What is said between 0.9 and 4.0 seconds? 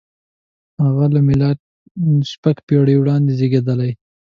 له مېلاده شپږ پېړۍ وړاندې زېږېدلی دی.